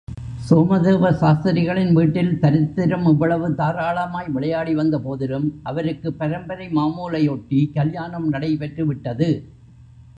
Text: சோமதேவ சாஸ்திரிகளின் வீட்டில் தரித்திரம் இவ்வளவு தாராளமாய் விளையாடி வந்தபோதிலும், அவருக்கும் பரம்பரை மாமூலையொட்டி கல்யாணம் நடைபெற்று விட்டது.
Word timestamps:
சோமதேவ 0.49 1.09
சாஸ்திரிகளின் 1.11 1.91
வீட்டில் 1.93 2.39
தரித்திரம் 2.39 3.05
இவ்வளவு 3.05 3.55
தாராளமாய் 3.55 4.29
விளையாடி 4.29 4.75
வந்தபோதிலும், 4.75 5.47
அவருக்கும் 5.63 6.17
பரம்பரை 6.17 6.67
மாமூலையொட்டி 6.67 7.71
கல்யாணம் 7.73 8.27
நடைபெற்று 8.29 8.85
விட்டது. 8.85 9.29